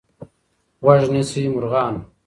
غوږ 0.83 1.03
نیسۍ 1.13 1.43
مرغانو 1.53 2.01